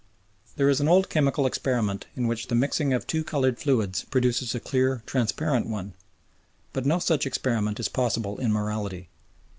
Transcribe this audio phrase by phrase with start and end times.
[0.55, 4.55] There is an old chemical experiment in which the mixing of two coloured fluids produces
[4.55, 5.93] a clear, transparent one,
[6.73, 9.09] but no such experiment is possible in morality.